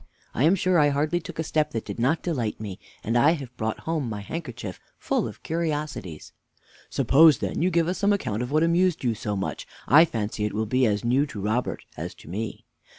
I 0.33 0.45
am 0.45 0.55
sure 0.55 0.79
I 0.79 0.89
hardly 0.89 1.19
took 1.19 1.37
a 1.37 1.43
step 1.43 1.73
that 1.73 1.85
did 1.85 1.99
not 1.99 2.23
delight 2.23 2.59
me, 2.59 2.79
and 3.03 3.15
I 3.15 3.33
have 3.33 3.55
brought 3.55 3.81
home 3.81 4.09
my 4.09 4.21
handkerchief 4.21 4.79
full 4.97 5.27
of 5.27 5.43
curiosities. 5.43 6.31
Mr. 6.31 6.31
A. 6.89 6.93
Suppose, 6.95 7.37
then, 7.37 7.61
you 7.61 7.69
give 7.69 7.87
us 7.87 7.99
some 7.99 8.11
account 8.11 8.41
of 8.41 8.49
what 8.51 8.63
amused 8.63 9.03
you 9.03 9.13
so 9.13 9.35
much. 9.35 9.67
I 9.87 10.05
fancy 10.05 10.43
it 10.43 10.53
will 10.53 10.65
be 10.65 10.87
as 10.87 11.05
new 11.05 11.27
to 11.27 11.39
Robert 11.39 11.83
as 11.95 12.15
to 12.15 12.27
me. 12.27 12.65